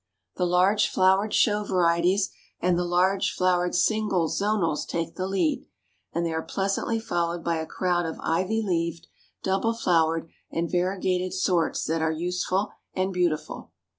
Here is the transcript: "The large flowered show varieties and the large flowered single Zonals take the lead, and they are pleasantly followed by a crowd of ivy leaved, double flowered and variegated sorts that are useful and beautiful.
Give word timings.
"The 0.35 0.47
large 0.47 0.89
flowered 0.89 1.31
show 1.31 1.63
varieties 1.63 2.31
and 2.59 2.75
the 2.75 2.83
large 2.83 3.31
flowered 3.35 3.75
single 3.75 4.29
Zonals 4.29 4.83
take 4.87 5.13
the 5.13 5.27
lead, 5.27 5.67
and 6.11 6.25
they 6.25 6.33
are 6.33 6.41
pleasantly 6.41 6.99
followed 6.99 7.43
by 7.43 7.57
a 7.57 7.67
crowd 7.67 8.07
of 8.07 8.19
ivy 8.23 8.63
leaved, 8.65 9.05
double 9.43 9.75
flowered 9.75 10.27
and 10.49 10.67
variegated 10.71 11.35
sorts 11.35 11.83
that 11.83 12.01
are 12.01 12.11
useful 12.11 12.71
and 12.95 13.13
beautiful. 13.13 13.73